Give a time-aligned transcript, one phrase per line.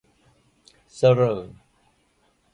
[0.95, 1.41] เสร่อ